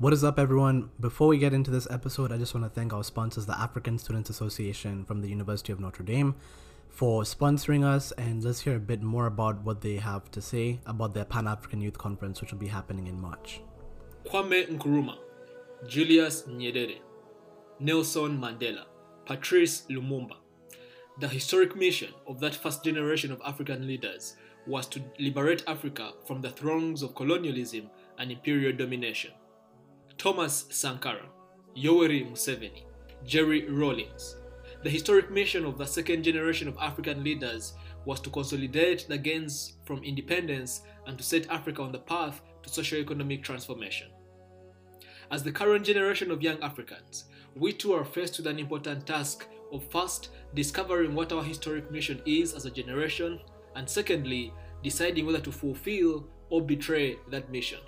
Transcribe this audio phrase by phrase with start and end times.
[0.00, 0.90] What is up, everyone?
[1.00, 3.98] Before we get into this episode, I just want to thank our sponsors, the African
[3.98, 6.36] Students Association from the University of Notre Dame,
[6.88, 8.12] for sponsoring us.
[8.12, 11.48] And let's hear a bit more about what they have to say about their Pan
[11.48, 13.60] African Youth Conference, which will be happening in March.
[14.24, 15.16] Kwame Nkrumah,
[15.88, 17.00] Julius Nyerere,
[17.80, 18.84] Nelson Mandela,
[19.26, 20.36] Patrice Lumumba.
[21.18, 26.40] The historic mission of that first generation of African leaders was to liberate Africa from
[26.40, 29.32] the throngs of colonialism and imperial domination.
[30.18, 31.26] Thomas Sankara,
[31.76, 32.82] Yoweri Museveni,
[33.24, 34.34] Jerry Rawlings.
[34.82, 39.74] The historic mission of the second generation of African leaders was to consolidate the gains
[39.84, 44.08] from independence and to set Africa on the path to socio-economic transformation.
[45.30, 49.46] As the current generation of young Africans, we too are faced with an important task
[49.72, 53.38] of first discovering what our historic mission is as a generation,
[53.76, 57.78] and secondly, deciding whether to fulfill or betray that mission.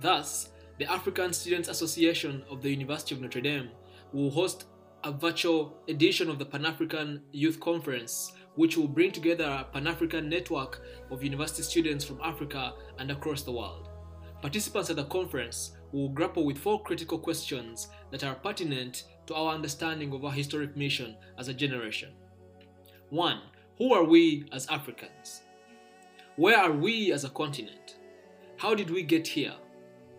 [0.00, 3.70] Thus, the African Students Association of the University of Notre Dame
[4.12, 4.64] will host
[5.04, 9.86] a virtual edition of the Pan African Youth Conference, which will bring together a Pan
[9.86, 13.88] African network of university students from Africa and across the world.
[14.42, 19.54] Participants at the conference will grapple with four critical questions that are pertinent to our
[19.54, 22.10] understanding of our historic mission as a generation.
[23.10, 23.38] 1.
[23.78, 25.42] Who are we as Africans?
[26.36, 27.98] Where are we as a continent?
[28.56, 29.54] How did we get here?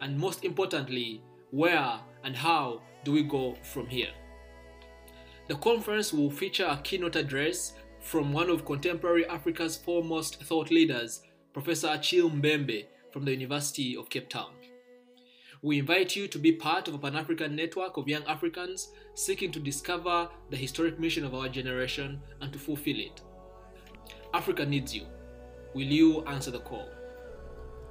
[0.02, 4.12] And most importantly, where and how do we go from here?
[5.48, 11.22] The conference will feature a keynote address from one of contemporary Africa's foremost thought leaders,
[11.54, 14.52] Professor Achille Mbembe from the University of Cape Town.
[15.62, 19.52] We invite you to be part of a Pan African network of young Africans seeking
[19.52, 23.22] to discover the historic mission of our generation and to fulfill it.
[24.34, 25.08] Africa needs you.
[25.74, 26.90] Will you answer the call?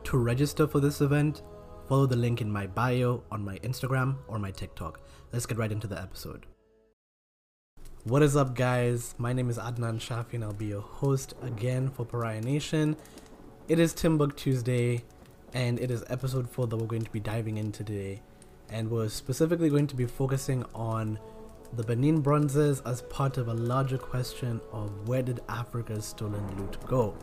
[0.04, 1.42] To register for this event,
[1.86, 5.00] follow the link in my bio on my Instagram or my TikTok.
[5.32, 6.46] Let's get right into the episode.
[8.04, 9.14] What is up, guys?
[9.18, 12.96] My name is Adnan Shafi, and I'll be your host again for Pariah Nation.
[13.68, 15.04] It is Timbuk Tuesday,
[15.52, 18.20] and it is episode 4 that we're going to be diving in today.
[18.70, 21.18] And we're specifically going to be focusing on
[21.74, 26.78] the Benin bronzes as part of a larger question of where did Africa's stolen loot
[26.86, 27.14] go?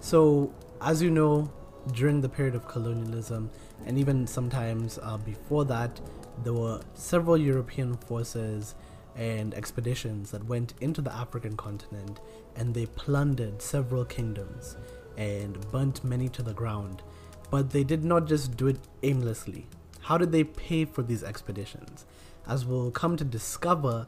[0.00, 1.50] So, as you know,
[1.92, 3.50] during the period of colonialism,
[3.86, 6.00] and even sometimes uh, before that,
[6.42, 8.74] there were several European forces
[9.16, 12.20] and expeditions that went into the African continent
[12.54, 14.76] and they plundered several kingdoms
[15.16, 17.02] and burnt many to the ground.
[17.50, 19.66] But they did not just do it aimlessly.
[20.00, 22.04] How did they pay for these expeditions?
[22.46, 24.06] As we'll come to discover,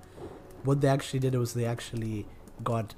[0.64, 2.26] what they actually did was they actually
[2.62, 2.94] got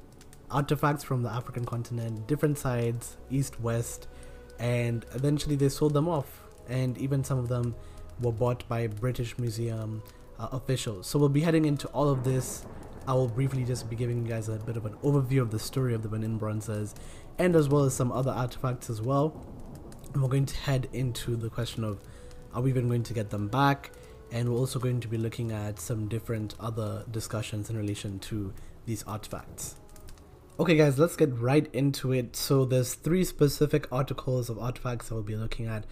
[0.50, 4.08] artifacts from the African continent, different sides, east, west,
[4.60, 6.42] and eventually they sold them off.
[6.68, 7.74] And even some of them
[8.20, 10.02] were bought by British Museum
[10.38, 11.06] uh, officials.
[11.08, 12.64] So we'll be heading into all of this.
[13.08, 15.58] I will briefly just be giving you guys a bit of an overview of the
[15.58, 16.94] story of the Benin bronzes
[17.38, 19.34] and as well as some other artifacts as well.
[20.12, 21.98] And we're going to head into the question of
[22.52, 23.92] are we even going to get them back?
[24.30, 28.52] And we're also going to be looking at some different other discussions in relation to
[28.84, 29.76] these artifacts.
[30.58, 32.36] Okay guys, let's get right into it.
[32.36, 35.84] So there's three specific articles of artifacts that we'll be looking at.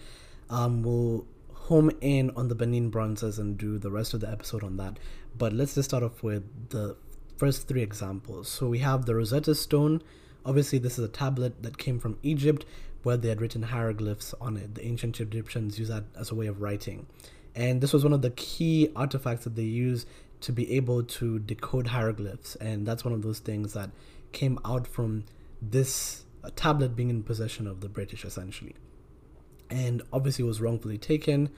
[0.49, 4.63] Um, we'll home in on the Benin bronzes and do the rest of the episode
[4.63, 4.97] on that.
[5.37, 6.95] But let's just start off with the
[7.37, 8.47] first three examples.
[8.47, 10.03] So we have the Rosetta Stone.
[10.45, 12.65] Obviously, this is a tablet that came from Egypt
[13.03, 14.75] where they had written hieroglyphs on it.
[14.75, 17.07] The ancient Egyptians used that as a way of writing.
[17.55, 20.07] And this was one of the key artifacts that they used
[20.41, 22.55] to be able to decode hieroglyphs.
[22.55, 23.89] And that's one of those things that
[24.31, 25.25] came out from
[25.61, 26.23] this
[26.55, 28.75] tablet being in possession of the British, essentially
[29.69, 31.49] and obviously was wrongfully taken.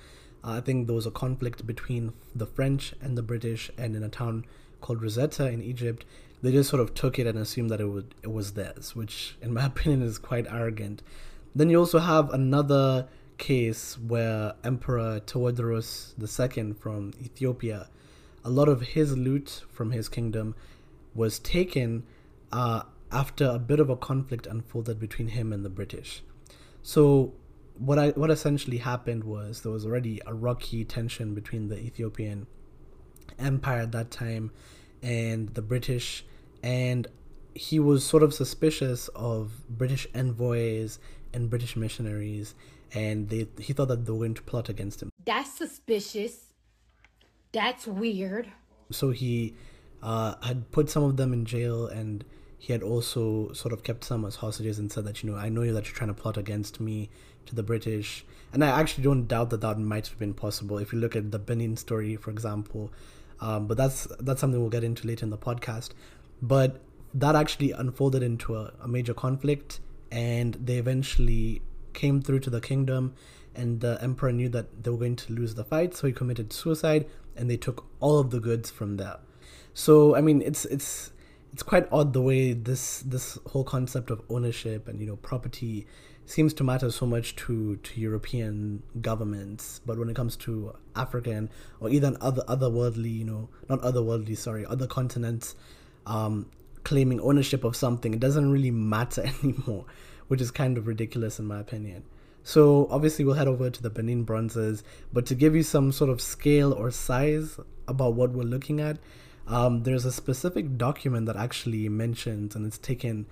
[0.43, 4.03] Uh, I think there was a conflict between the French and the British, and in
[4.03, 4.45] a town
[4.81, 6.05] called Rosetta in Egypt,
[6.41, 9.37] they just sort of took it and assumed that it would it was theirs, which,
[9.41, 11.01] in my opinion, is quite arrogant.
[11.53, 13.07] Then you also have another
[13.37, 17.89] case where Emperor Tewodros II from Ethiopia,
[18.43, 20.55] a lot of his loot from his kingdom
[21.13, 22.03] was taken
[22.51, 26.23] uh, after a bit of a conflict unfolded between him and the British.
[26.81, 27.33] So
[27.77, 32.47] what I what essentially happened was there was already a rocky tension between the Ethiopian
[33.39, 34.51] Empire at that time
[35.01, 36.25] and the British,
[36.61, 37.07] and
[37.55, 40.99] he was sort of suspicious of British envoys
[41.33, 42.55] and British missionaries,
[42.93, 45.09] and they he thought that they were going to plot against him.
[45.25, 46.53] That's suspicious.
[47.51, 48.47] That's weird.
[48.91, 49.55] So he
[50.01, 52.23] uh, had put some of them in jail, and
[52.61, 55.49] he had also sort of kept some as hostages and said that, you know, I
[55.49, 57.09] know that you're trying to plot against me
[57.47, 58.23] to the British.
[58.53, 61.31] And I actually don't doubt that that might have been possible if you look at
[61.31, 62.93] the Benin story, for example.
[63.39, 65.93] Um, but that's that's something we'll get into later in the podcast.
[66.39, 66.79] But
[67.15, 69.79] that actually unfolded into a, a major conflict,
[70.11, 71.63] and they eventually
[71.93, 73.15] came through to the kingdom.
[73.55, 76.53] And the emperor knew that they were going to lose the fight, so he committed
[76.53, 79.17] suicide, and they took all of the goods from there.
[79.73, 81.11] So I mean, it's it's
[81.53, 85.85] it's quite odd the way this this whole concept of ownership and you know property
[86.25, 91.49] seems to matter so much to to European governments, but when it comes to African
[91.79, 95.55] or even other otherworldly, you know, not otherworldly, sorry, other continents,
[96.05, 96.47] um,
[96.83, 99.85] claiming ownership of something, it doesn't really matter anymore,
[100.27, 102.03] which is kind of ridiculous in my opinion.
[102.43, 104.83] So obviously we'll head over to the Benin bronzes,
[105.13, 108.97] but to give you some sort of scale or size about what we're looking at,
[109.47, 113.25] um, there's a specific document that actually mentions and it's taken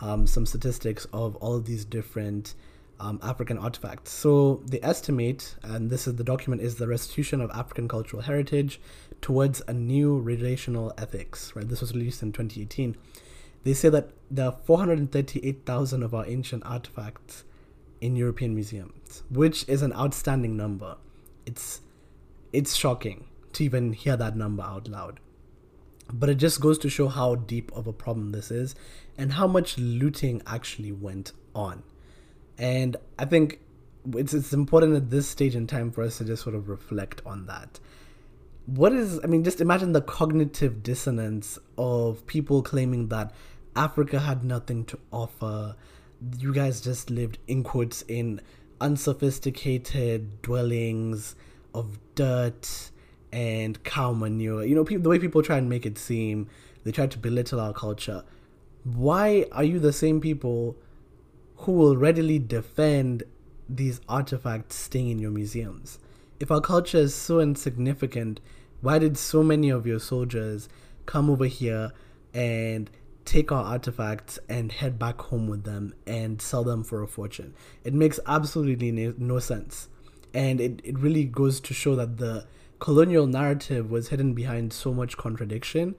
[0.00, 2.54] um, some statistics of all of these different
[3.00, 4.12] um, African artifacts.
[4.12, 8.80] So they estimate, and this is the document, is the restitution of African cultural heritage
[9.20, 11.54] towards a new relational ethics.
[11.54, 12.96] Right, this was released in 2018.
[13.64, 17.44] They say that there are 438,000 of our ancient artifacts
[18.00, 20.96] in European museums, which is an outstanding number.
[21.44, 21.80] It's
[22.52, 25.20] it's shocking to even hear that number out loud.
[26.12, 28.74] But it just goes to show how deep of a problem this is
[29.18, 31.82] and how much looting actually went on.
[32.58, 33.60] And I think
[34.14, 37.22] it's it's important at this stage in time for us to just sort of reflect
[37.26, 37.80] on that.
[38.66, 43.32] What is I mean, just imagine the cognitive dissonance of people claiming that
[43.74, 45.76] Africa had nothing to offer.
[46.38, 48.40] You guys just lived in quotes in
[48.80, 51.34] unsophisticated dwellings
[51.74, 52.90] of dirt
[53.36, 54.64] and cow manure.
[54.64, 56.48] You know, pe- the way people try and make it seem,
[56.84, 58.24] they try to belittle our culture.
[58.82, 60.74] Why are you the same people
[61.56, 63.24] who will readily defend
[63.68, 65.98] these artifacts staying in your museums?
[66.40, 68.40] If our culture is so insignificant,
[68.80, 70.70] why did so many of your soldiers
[71.04, 71.92] come over here
[72.32, 72.88] and
[73.26, 77.52] take our artifacts and head back home with them and sell them for a fortune?
[77.84, 79.90] It makes absolutely no sense.
[80.32, 82.46] And it, it really goes to show that the
[82.78, 85.94] colonial narrative was hidden behind so much contradiction,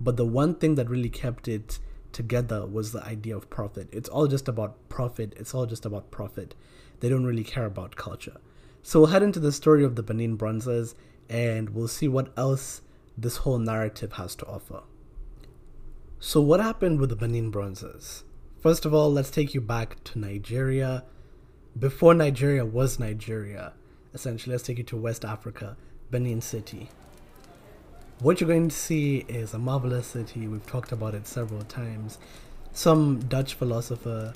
[0.00, 1.78] but the one thing that really kept it
[2.12, 3.88] together was the idea of profit.
[3.92, 5.34] It's all just about profit.
[5.36, 6.54] It's all just about profit.
[7.00, 8.36] They don't really care about culture.
[8.82, 10.94] So we'll head into the story of the Benin bronzes
[11.28, 12.82] and we'll see what else
[13.16, 14.82] this whole narrative has to offer.
[16.18, 18.24] So, what happened with the Benin bronzes?
[18.60, 21.04] First of all, let's take you back to Nigeria.
[21.76, 23.72] Before Nigeria was Nigeria,
[24.14, 25.76] essentially, let's take you to West Africa.
[26.12, 26.90] Benin City.
[28.20, 30.46] What you're going to see is a marvelous city.
[30.46, 32.18] We've talked about it several times.
[32.72, 34.34] Some Dutch philosopher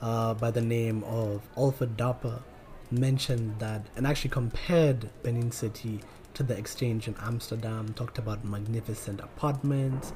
[0.00, 2.40] uh, by the name of Alfred Dapper
[2.90, 6.00] mentioned that and actually compared Benin City
[6.32, 10.14] to the exchange in Amsterdam, talked about magnificent apartments.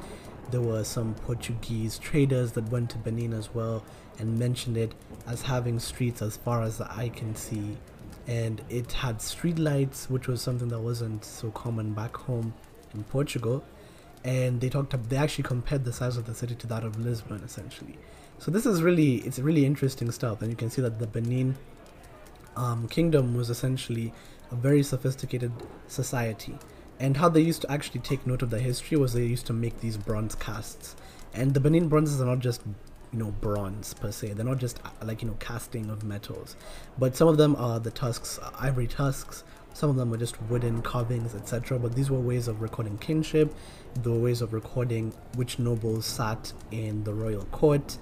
[0.50, 3.84] There were some Portuguese traders that went to Benin as well
[4.18, 4.94] and mentioned it
[5.26, 7.76] as having streets as far as the eye can see
[8.26, 12.54] and it had street lights, which was something that wasn't so common back home
[12.94, 13.64] in Portugal.
[14.24, 16.98] And they talked, about they actually compared the size of the city to that of
[16.98, 17.98] Lisbon, essentially.
[18.38, 21.56] So this is really, it's really interesting stuff, and you can see that the Benin
[22.56, 24.12] um, kingdom was essentially
[24.50, 25.52] a very sophisticated
[25.88, 26.58] society.
[27.00, 29.52] And how they used to actually take note of the history was they used to
[29.52, 30.94] make these bronze casts.
[31.34, 32.62] And the Benin bronzes are not just
[33.12, 34.32] you know bronze per se.
[34.32, 36.56] They're not just uh, like you know casting of metals.
[36.98, 39.44] But some of them are the tusks uh, ivory tusks.
[39.74, 43.54] Some of them are just wooden carvings etc but these were ways of recording kingship.
[44.02, 47.98] The ways of recording which nobles sat in the royal court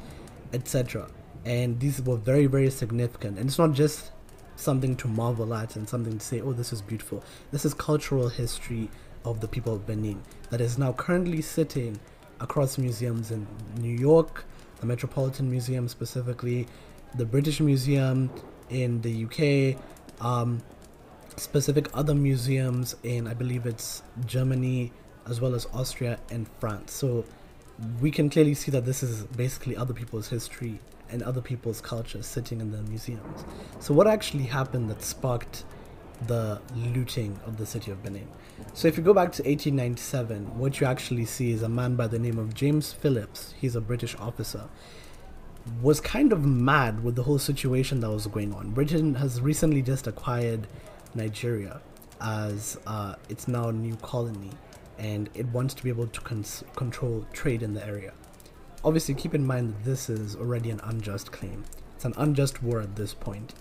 [0.52, 1.08] etc
[1.44, 3.38] and these were very very significant.
[3.38, 4.12] And it's not just
[4.56, 7.24] something to marvel at and something to say oh this is beautiful.
[7.50, 8.90] This is cultural history
[9.24, 11.98] of the people of benin that is now currently sitting
[12.40, 13.46] across museums in
[13.78, 14.44] new york
[14.80, 16.66] the Metropolitan Museum specifically,
[17.14, 18.30] the British Museum
[18.68, 19.80] in the UK,
[20.24, 20.62] um,
[21.36, 24.92] specific other museums in, I believe it's Germany,
[25.28, 26.92] as well as Austria and France.
[26.92, 27.24] So
[28.00, 32.22] we can clearly see that this is basically other people's history and other people's culture
[32.22, 33.44] sitting in the museums.
[33.80, 35.64] So, what actually happened that sparked
[36.26, 38.28] the looting of the city of Benin.
[38.74, 42.06] So if you go back to 1897, what you actually see is a man by
[42.06, 43.54] the name of James Phillips.
[43.60, 44.68] He's a British officer.
[45.82, 48.70] Was kind of mad with the whole situation that was going on.
[48.70, 50.66] Britain has recently just acquired
[51.14, 51.80] Nigeria
[52.20, 54.50] as uh, its now a new colony,
[54.98, 58.12] and it wants to be able to cons- control trade in the area.
[58.84, 61.64] obviously keep in mind that this is already an unjust claim.
[61.96, 63.52] It's an unjust war at this point.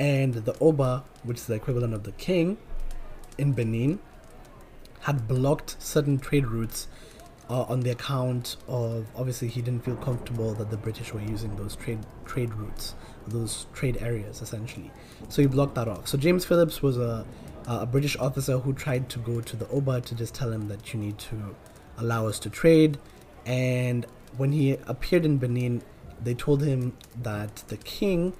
[0.00, 2.56] And the Oba, which is the equivalent of the king
[3.36, 3.98] in Benin,
[5.00, 6.88] had blocked certain trade routes
[7.50, 11.54] uh, on the account of obviously he didn't feel comfortable that the British were using
[11.56, 12.94] those trade trade routes,
[13.26, 14.90] those trade areas essentially.
[15.28, 16.08] So he blocked that off.
[16.08, 17.26] So James Phillips was a
[17.66, 20.94] a British officer who tried to go to the Oba to just tell him that
[20.94, 21.54] you need to
[21.98, 22.98] allow us to trade.
[23.44, 24.06] And
[24.38, 25.82] when he appeared in Benin,
[26.22, 28.32] they told him that the king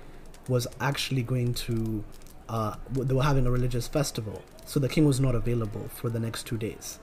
[0.48, 2.04] was actually going to,
[2.48, 4.42] uh, they were having a religious festival.
[4.64, 6.98] So the king was not available for the next two days.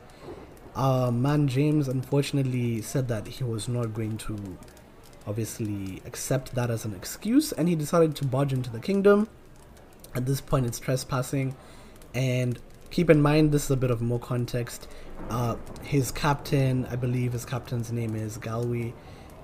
[0.75, 4.57] Uh, man James unfortunately said that he was not going to
[5.25, 9.27] obviously accept that as an excuse and he decided to barge into the kingdom.
[10.15, 11.55] At this point, it's trespassing
[12.13, 12.57] and
[12.89, 14.87] keep in mind, this is a bit of more context.
[15.29, 18.93] Uh, his captain, I believe his captain's name is Gallwey,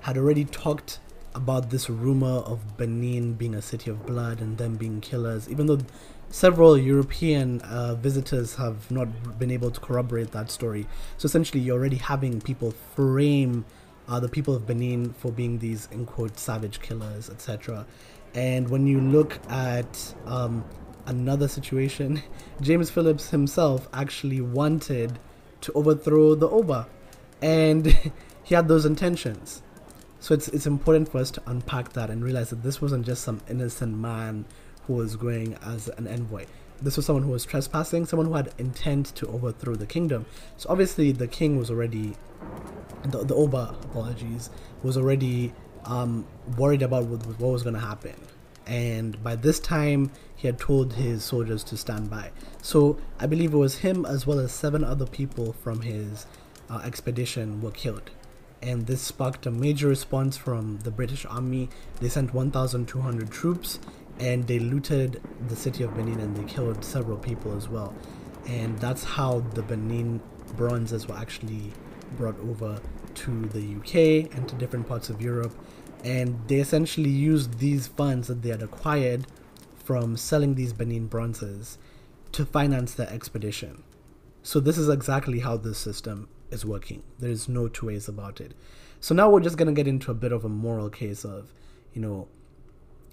[0.00, 1.00] had already talked
[1.34, 5.66] about this rumor of Benin being a city of blood and them being killers, even
[5.66, 5.78] though
[6.30, 10.86] several European uh, visitors have not been able to corroborate that story.
[11.16, 13.64] So essentially, you're already having people frame
[14.08, 17.86] uh, the people of Benin for being these, in quote, savage killers, etc.
[18.34, 20.64] And when you look at um,
[21.06, 22.22] another situation,
[22.60, 25.18] James Phillips himself actually wanted
[25.62, 26.88] to overthrow the Oba,
[27.40, 27.86] and
[28.42, 29.62] he had those intentions.
[30.24, 33.22] So it's it's important for us to unpack that and realize that this wasn't just
[33.24, 34.46] some innocent man
[34.86, 36.46] who was going as an envoy.
[36.80, 40.24] This was someone who was trespassing, someone who had intent to overthrow the kingdom.
[40.56, 42.16] So obviously the king was already
[43.02, 44.48] the, the Oba, apologies,
[44.82, 45.52] was already
[45.84, 46.26] um,
[46.56, 48.14] worried about what, what was going to happen
[48.66, 52.30] and by this time he had told his soldiers to stand by.
[52.62, 56.24] So I believe it was him as well as seven other people from his
[56.70, 58.10] uh, expedition were killed.
[58.64, 61.68] And this sparked a major response from the British Army.
[62.00, 63.78] They sent 1,200 troops
[64.18, 67.94] and they looted the city of Benin and they killed several people as well.
[68.46, 70.20] And that's how the Benin
[70.56, 71.72] bronzes were actually
[72.16, 72.80] brought over
[73.14, 75.54] to the UK and to different parts of Europe
[76.04, 79.26] and they essentially used these funds that they had acquired
[79.82, 81.78] from selling these Benin bronzes
[82.32, 83.82] to finance their expedition.
[84.42, 87.02] So this is exactly how this system is working.
[87.18, 88.54] There is no two ways about it.
[89.00, 91.52] So now we're just gonna get into a bit of a moral case of,
[91.92, 92.28] you know,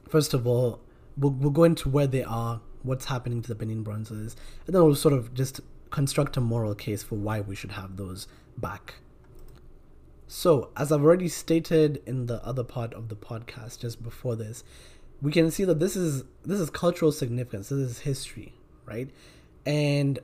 [0.07, 0.81] first of all,
[1.17, 4.83] we'll, we'll go into where they are, what's happening to the Benin bronzes, and then
[4.83, 8.95] we'll sort of just construct a moral case for why we should have those back.
[10.27, 14.63] So, as I've already stated in the other part of the podcast just before this,
[15.21, 17.69] we can see that this is this is cultural significance.
[17.69, 18.53] This is history,
[18.85, 19.09] right?
[19.65, 20.19] And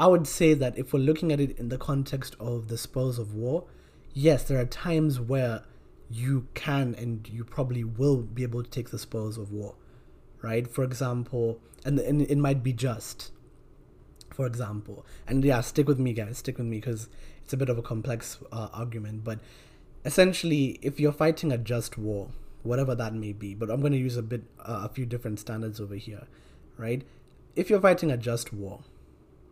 [0.00, 3.18] I would say that if we're looking at it in the context of the spoils
[3.18, 3.66] of war,
[4.14, 5.62] yes, there are times where
[6.08, 9.74] you can and you probably will be able to take the spoils of war,
[10.40, 10.66] right?
[10.66, 13.30] For example, and, and it might be just,
[14.30, 15.04] for example.
[15.28, 17.10] And yeah, stick with me, guys, stick with me because
[17.44, 19.38] it's a bit of a complex uh, argument, but
[20.06, 22.30] essentially, if you're fighting a just war,
[22.62, 25.40] whatever that may be, but I'm going to use a bit, uh, a few different
[25.40, 26.26] standards over here,
[26.78, 27.02] right?
[27.54, 28.80] If you're fighting a just war,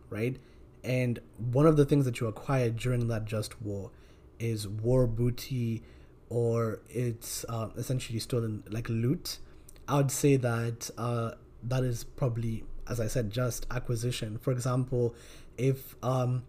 [0.09, 0.37] right,
[0.83, 3.91] and one of the things that you acquire during that just war
[4.39, 5.83] is war booty
[6.29, 9.39] or it's uh, essentially stolen like loot,
[9.87, 11.31] I would say that uh,
[11.63, 14.37] that is probably, as I said, just acquisition.
[14.37, 15.15] For example,
[15.57, 16.43] if um,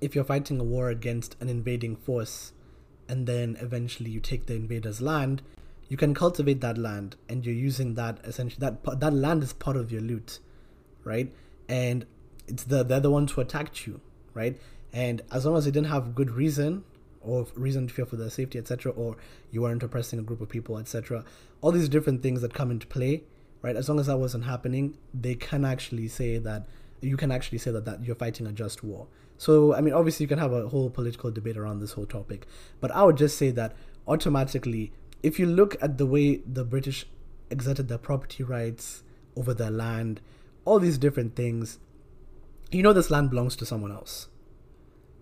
[0.00, 2.52] if you're fighting a war against an invading force
[3.08, 5.42] and then eventually you take the invader's land,
[5.88, 9.76] you can cultivate that land and you're using that essentially that that land is part
[9.76, 10.40] of your loot,
[11.04, 11.32] right?
[11.68, 12.04] And
[12.48, 14.00] it's the they're the ones who attacked you,
[14.34, 14.58] right?
[14.92, 16.84] And as long as they didn't have good reason
[17.20, 19.16] or reason to fear for their safety, etc., or
[19.50, 21.24] you weren't oppressing a group of people, etc.,
[21.60, 23.22] all these different things that come into play,
[23.62, 23.76] right?
[23.76, 26.66] As long as that wasn't happening, they can actually say that
[27.00, 29.06] you can actually say that, that you're fighting a just war.
[29.36, 32.46] So, I mean, obviously, you can have a whole political debate around this whole topic,
[32.80, 33.76] but I would just say that
[34.06, 37.06] automatically, if you look at the way the British
[37.50, 39.02] exerted their property rights
[39.36, 40.20] over their land,
[40.64, 41.78] all these different things,
[42.70, 44.28] you know, this land belongs to someone else.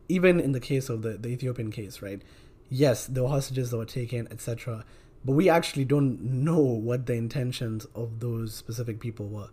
[0.09, 2.23] Even in the case of the, the Ethiopian case, right?
[2.69, 4.85] Yes, there were hostages that were taken, etc.
[5.25, 9.49] But we actually don't know what the intentions of those specific people were.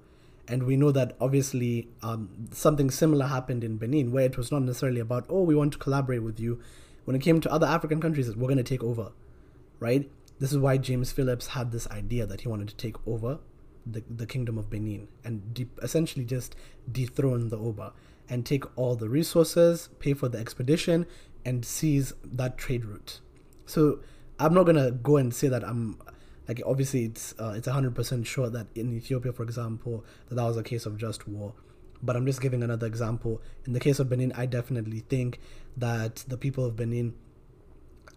[0.48, 4.64] And we know that obviously um, something similar happened in Benin, where it was not
[4.64, 6.60] necessarily about, oh, we want to collaborate with you.
[7.06, 9.12] When it came to other African countries, we're going to take over,
[9.80, 10.10] right?
[10.40, 13.40] This is why James Phillips had this idea that he wanted to take over
[13.86, 16.56] the, the kingdom of Benin and de- essentially just
[16.92, 17.94] dethrone the Oba
[18.30, 21.06] and take all the resources, pay for the expedition,
[21.46, 23.20] and seize that trade route.
[23.66, 24.00] So
[24.40, 26.00] I'm not gonna go and say that I'm
[26.48, 30.44] like obviously it's uh, it's hundred percent sure that in Ethiopia, for example, that that
[30.44, 31.54] was a case of just war.
[32.02, 33.42] But I'm just giving another example.
[33.66, 35.40] In the case of Benin, I definitely think
[35.78, 37.16] that the people of Benin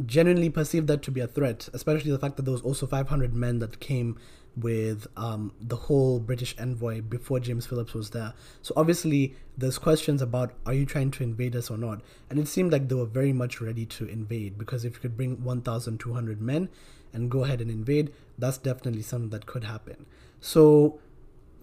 [0.04, 3.34] genuinely perceived that to be a threat, especially the fact that there was also 500
[3.34, 4.18] men that came
[4.56, 8.32] with um, the whole British envoy before James Phillips was there.
[8.62, 12.00] So obviously, there's questions about are you trying to invade us or not?
[12.30, 15.16] And it seemed like they were very much ready to invade because if you could
[15.16, 16.70] bring 1,200 men
[17.12, 20.06] and go ahead and invade, that's definitely something that could happen.
[20.40, 21.00] So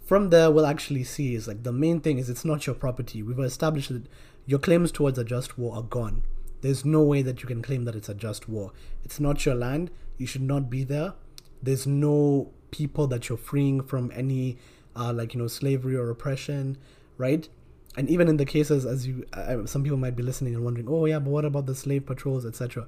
[0.05, 3.23] from there, we'll actually see is like the main thing is it's not your property.
[3.23, 4.07] We've established that
[4.45, 6.23] your claims towards a just war are gone.
[6.61, 8.71] There's no way that you can claim that it's a just war.
[9.03, 9.89] It's not your land.
[10.17, 11.13] You should not be there.
[11.61, 14.57] There's no people that you're freeing from any
[14.95, 16.77] uh, like you know slavery or oppression
[17.17, 17.47] right?
[17.95, 20.87] And even in the cases as you uh, some people might be listening and wondering
[20.89, 22.87] oh yeah but what about the slave patrols etc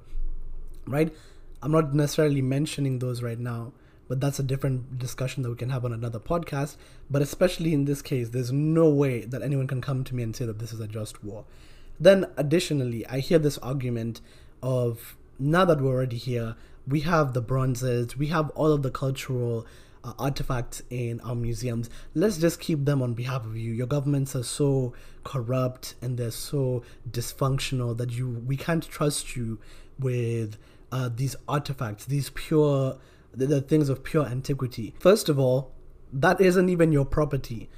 [0.87, 1.13] right?
[1.61, 3.73] I'm not necessarily mentioning those right now
[4.07, 6.75] but that's a different discussion that we can have on another podcast.
[7.09, 10.35] But especially in this case there's no way that anyone can come to me and
[10.35, 11.45] say that this is a just war.
[11.99, 14.21] Then additionally i hear this argument
[14.61, 16.55] of now that we're already here
[16.87, 19.65] we have the bronzes, we have all of the cultural
[20.03, 21.89] uh, artifacts in our museums.
[22.13, 23.73] Let's just keep them on behalf of you.
[23.73, 29.59] Your governments are so corrupt and they're so dysfunctional that you we can't trust you
[29.99, 30.57] with
[30.91, 32.97] uh, these artifacts, these pure
[33.33, 34.93] the, the things of pure antiquity.
[34.99, 35.71] First of all,
[36.13, 37.69] that isn't even your property.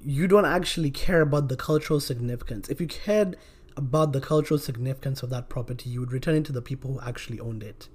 [0.00, 2.68] You don't actually care about the cultural significance.
[2.68, 3.36] If you cared
[3.76, 7.00] about the cultural significance of that property, you would return it to the people who
[7.00, 7.88] actually owned it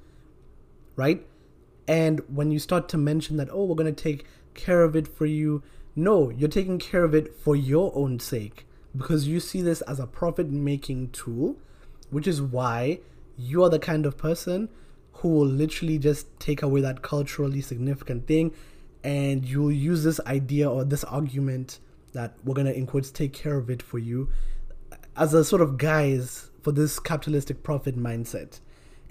[0.95, 1.25] right?
[1.87, 5.07] And when you start to mention that, oh, we're going to take care of it
[5.07, 5.63] for you,
[5.95, 9.99] no, you're taking care of it for your own sake because you see this as
[9.99, 11.57] a profit making tool,
[12.09, 12.99] which is why
[13.37, 14.69] you are the kind of person
[15.13, 18.53] who will literally just take away that culturally significant thing
[19.03, 21.79] and you'll use this idea or this argument
[22.13, 24.29] that we're going to, in quotes, take care of it for you
[25.15, 28.59] as a sort of guise for this capitalistic profit mindset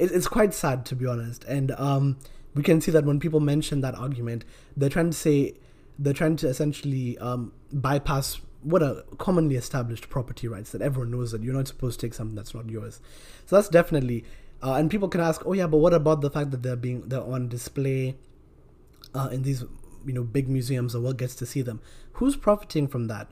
[0.02, 1.44] it, it's quite sad to be honest.
[1.44, 2.18] And um,
[2.54, 4.44] we can see that when people mention that argument,
[4.76, 5.54] they're trying to say
[5.98, 11.32] they're trying to essentially um, bypass what are commonly established property rights that everyone knows
[11.32, 13.00] that you're not supposed to take something that's not yours.
[13.46, 14.24] So that's definitely.
[14.62, 17.08] Uh, and people can ask, oh yeah, but what about the fact that they're being
[17.08, 18.16] they're on display
[19.14, 19.62] uh, in these
[20.04, 21.80] you know big museums, or what gets to see them?
[22.14, 23.28] Who's profiting from that?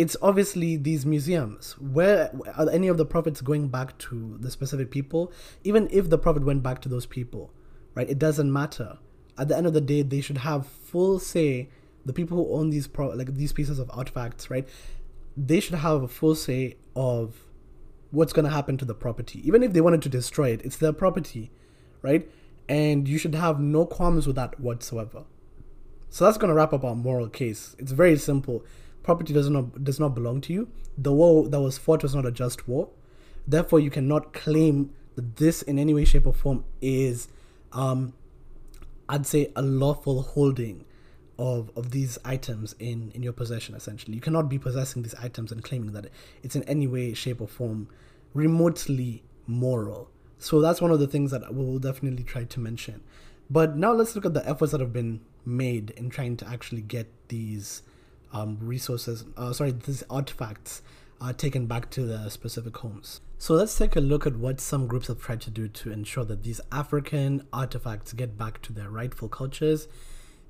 [0.00, 1.72] It's obviously these museums.
[1.78, 5.30] Where are any of the profits going back to the specific people?
[5.62, 7.52] Even if the profit went back to those people,
[7.94, 8.08] right?
[8.08, 8.96] It doesn't matter.
[9.36, 11.68] At the end of the day, they should have full say.
[12.06, 14.66] The people who own these pro like these pieces of artifacts, right?
[15.36, 17.44] They should have a full say of
[18.10, 19.46] what's going to happen to the property.
[19.46, 21.50] Even if they wanted to destroy it, it's their property,
[22.00, 22.26] right?
[22.70, 25.24] And you should have no qualms with that whatsoever.
[26.08, 27.76] So that's going to wrap up our moral case.
[27.78, 28.64] It's very simple
[29.02, 30.68] property does not does not belong to you.
[30.96, 32.88] The war that was fought was not a just war.
[33.46, 37.28] Therefore, you cannot claim that this in any way, shape, or form is,
[37.72, 38.12] um,
[39.08, 40.84] I'd say, a lawful holding
[41.38, 43.74] of of these items in in your possession.
[43.74, 46.06] Essentially, you cannot be possessing these items and claiming that
[46.42, 47.88] it's in any way, shape, or form
[48.34, 50.10] remotely moral.
[50.38, 53.02] So that's one of the things that we will definitely try to mention.
[53.50, 56.82] But now let's look at the efforts that have been made in trying to actually
[56.82, 57.82] get these
[58.32, 60.82] um, resources, uh, sorry, these artifacts
[61.20, 63.20] are taken back to their specific homes.
[63.38, 66.24] So let's take a look at what some groups have tried to do to ensure
[66.24, 69.88] that these African artifacts get back to their rightful cultures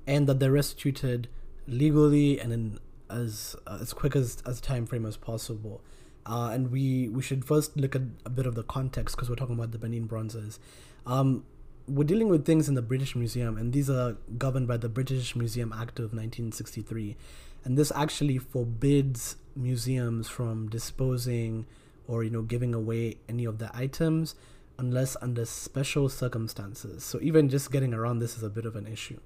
[0.07, 1.27] and that they're restituted
[1.67, 5.81] legally and in as uh, as quick as, as time frame as possible.
[6.25, 9.35] Uh, and we we should first look at a bit of the context because we're
[9.35, 10.59] talking about the Benin bronzes.
[11.05, 11.45] Um,
[11.87, 15.35] we're dealing with things in the British Museum, and these are governed by the British
[15.35, 17.17] Museum Act of 1963
[17.63, 21.65] and this actually forbids museums from disposing
[22.07, 24.35] or you know giving away any of the items
[24.77, 27.03] unless under special circumstances.
[27.03, 29.19] So even just getting around this is a bit of an issue.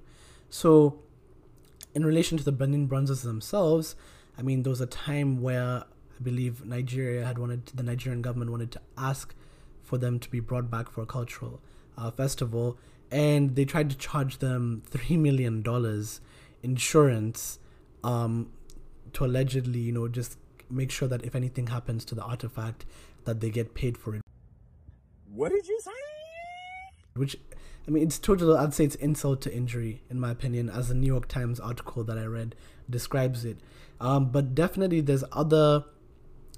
[0.49, 0.99] So
[1.93, 3.95] in relation to the benin bronzes themselves
[4.37, 8.51] i mean there was a time where i believe nigeria had wanted the nigerian government
[8.51, 9.33] wanted to ask
[9.85, 11.61] for them to be brought back for a cultural
[11.97, 12.77] uh, festival.
[13.11, 16.19] And they tried to charge them three million dollars
[16.63, 17.59] insurance
[18.05, 18.51] um,
[19.13, 20.37] to allegedly, you know, just
[20.69, 22.85] make sure that if anything happens to the artifact,
[23.25, 24.21] that they get paid for it.
[25.33, 25.91] What did you say?
[27.15, 27.35] Which,
[27.87, 28.55] I mean, it's total.
[28.55, 32.03] I'd say it's insult to injury, in my opinion, as the New York Times article
[32.03, 32.55] that I read
[32.89, 33.57] describes it.
[33.99, 35.85] Um, but definitely, there's other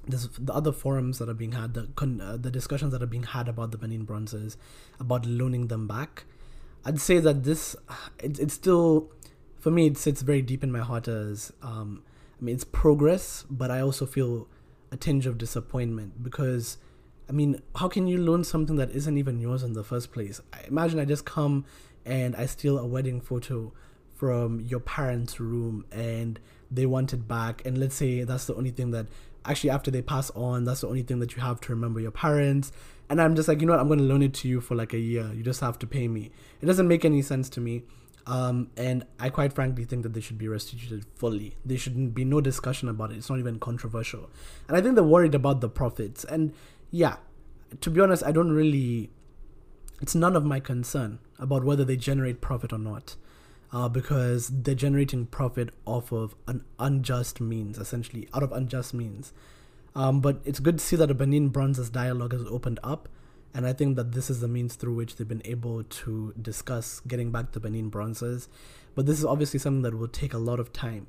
[0.07, 3.07] there's the other forums that are being had, the con- uh, the discussions that are
[3.07, 4.57] being had about the Benin bronzes,
[4.99, 6.25] about loaning them back.
[6.86, 7.75] I'd say that this,
[8.23, 9.12] it, it's still,
[9.60, 12.04] for me, it sits very deep in my heart as, um,
[12.39, 14.48] I mean, it's progress, but I also feel
[14.91, 16.78] a tinge of disappointment because,
[17.28, 20.39] I mean, how can you loan something that isn't even yours in the first place?
[20.54, 21.65] I imagine I just come
[22.06, 23.74] and I steal a wedding photo
[24.15, 26.39] from your parents' room and
[26.70, 29.08] they want it back, and let's say that's the only thing that
[29.46, 32.12] actually after they pass on that's the only thing that you have to remember your
[32.12, 32.72] parents.
[33.10, 33.80] And i'm just like you know what?
[33.80, 35.32] I'm going to loan it to you for like a year.
[35.34, 36.32] You just have to pay me.
[36.62, 37.84] It doesn't make any sense to me
[38.27, 41.55] um, and i quite frankly think that they should be restituted fully.
[41.65, 43.17] There shouldn't be no discussion about it.
[43.17, 44.29] It's not even controversial.
[44.67, 46.23] And i think they're worried about the profits.
[46.23, 46.53] And
[46.91, 47.17] yeah
[47.81, 49.09] to be honest i don't really
[50.01, 53.15] it's none of my concern about whether they generate profit or not.
[53.69, 59.33] Uh, because they're generating profit off of an unjust means, essentially, out of unjust means.
[59.93, 63.09] Um, but it's good to see that a Benin Bronzes dialogue has opened up,
[63.58, 67.00] and I think that this is the means through which they've been able to discuss
[67.08, 68.50] getting back the Benin Bronzes.
[68.93, 71.08] But this is obviously something that will take a lot of time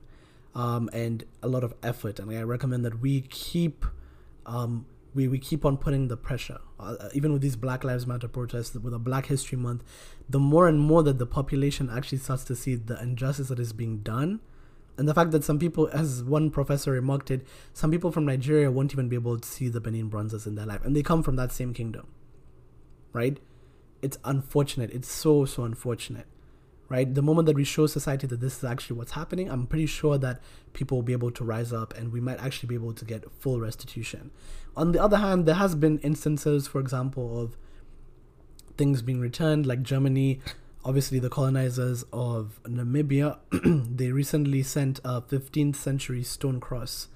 [0.54, 3.84] um, and a lot of effort, and I recommend that we keep
[4.46, 6.60] um, we, we keep on putting the pressure.
[6.80, 9.84] Uh, even with these Black Lives Matter protests, with a Black History Month,
[10.26, 13.74] the more and more that the population actually starts to see the injustice that is
[13.74, 14.40] being done,
[14.96, 18.70] and the fact that some people, as one professor remarked it, some people from Nigeria
[18.70, 21.22] won't even be able to see the Benin bronzes in their life, and they come
[21.22, 22.06] from that same kingdom,
[23.12, 23.38] right?
[24.02, 24.90] It's unfortunate.
[24.90, 26.26] It's so so unfortunate
[26.88, 27.14] right?
[27.14, 30.18] The moment that we show society that this is actually what's happening, I'm pretty sure
[30.18, 30.40] that
[30.72, 33.30] people will be able to rise up and we might actually be able to get
[33.40, 34.30] full restitution.
[34.76, 37.56] On the other hand, there has been instances, for example, of
[38.76, 40.40] things being returned, like Germany,
[40.84, 43.38] obviously the colonizers of Namibia,
[43.96, 47.08] they recently sent a 15th century stone cross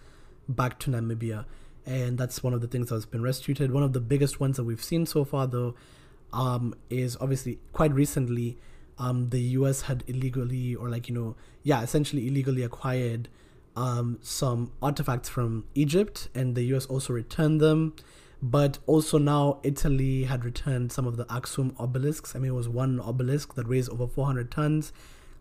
[0.48, 1.46] back to Namibia.
[1.84, 3.72] And that's one of the things that's been restituted.
[3.72, 5.74] One of the biggest ones that we've seen so far, though,
[6.32, 8.56] um, is obviously quite recently
[8.98, 13.28] um, the US had illegally, or like, you know, yeah, essentially illegally acquired
[13.74, 17.94] um, some artifacts from Egypt, and the US also returned them.
[18.44, 22.34] But also now Italy had returned some of the Aksum obelisks.
[22.34, 24.92] I mean, it was one obelisk that weighs over 400 tons,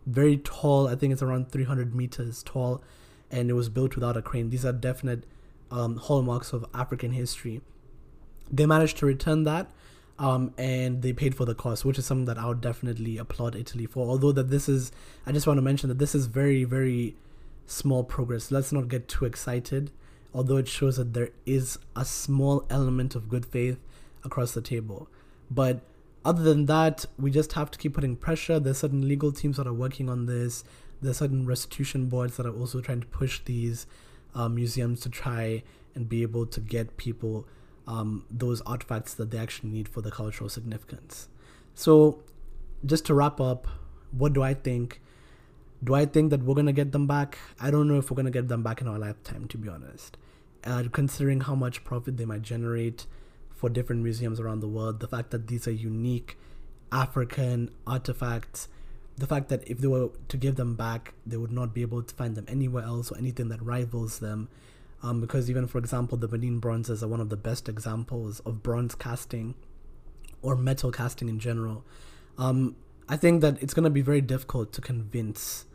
[0.06, 0.88] very tall.
[0.88, 2.84] I think it's around 300 meters tall,
[3.32, 4.52] and it was built without a crane.
[4.52, 5.24] These are definite
[5.72, 7.62] um, hallmarks of African history.
[8.52, 9.72] They managed to return that
[10.22, 13.56] um, and they paid for the cost, which is something that I would definitely applaud
[13.56, 14.08] Italy for.
[14.08, 14.92] Although that this is,
[15.26, 17.16] I just want to mention that this is very, very
[17.66, 18.52] small progress.
[18.52, 19.90] Let's not get too excited.
[20.34, 23.80] Although it shows that there is a small element of good faith
[24.24, 25.10] across the table,
[25.50, 25.82] but
[26.24, 28.60] other than that, we just have to keep putting pressure.
[28.60, 30.64] There's certain legal teams that are working on this.
[31.02, 33.88] There's certain restitution boards that are also trying to push these
[34.34, 35.64] uh, museums to try
[35.96, 37.48] and be able to get people
[37.88, 41.28] um, those artifacts that they actually need for the cultural significance.
[41.74, 42.24] So,
[42.86, 43.68] just to wrap up,
[44.12, 45.02] what do I think?
[45.84, 47.40] Do I think that we're gonna get them back?
[47.60, 50.18] I don't know if we're gonna get them back in our lifetime, to be honest.
[50.64, 53.08] Uh, considering how much profit they might generate
[53.50, 56.38] for different museums around the world, the fact that these are unique
[56.92, 58.68] African artifacts,
[59.22, 62.04] the fact that if they were to give them back, they would not be able
[62.04, 64.50] to find them anywhere else or anything that rivals them
[65.04, 68.62] um, because even for example the Benin bronzes are one of the best examples of
[68.62, 69.56] bronze casting
[70.42, 71.84] or metal casting in general.
[72.38, 72.76] Um,
[73.10, 75.66] I think that it's going to be very difficult to convince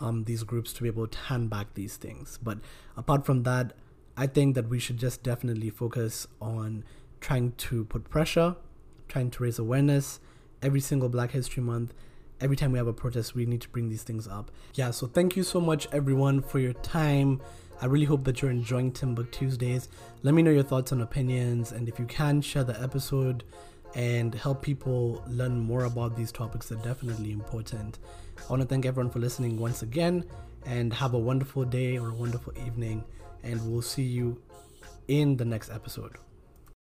[0.00, 2.38] um, these groups to be able to hand back these things.
[2.42, 2.58] But
[2.96, 3.72] apart from that,
[4.16, 6.84] I think that we should just definitely focus on
[7.20, 8.56] trying to put pressure,
[9.08, 10.20] trying to raise awareness
[10.60, 11.94] every single Black History Month.
[12.42, 14.50] Every time we have a protest, we need to bring these things up.
[14.74, 17.40] Yeah, so thank you so much, everyone, for your time.
[17.80, 19.88] I really hope that you're enjoying Timbuk Tuesdays.
[20.24, 23.44] Let me know your thoughts and opinions, and if you can, share the episode
[23.94, 26.68] and help people learn more about these topics.
[26.68, 28.00] They're definitely important.
[28.36, 30.24] I want to thank everyone for listening once again,
[30.66, 33.04] and have a wonderful day or a wonderful evening,
[33.44, 34.42] and we'll see you
[35.06, 36.16] in the next episode.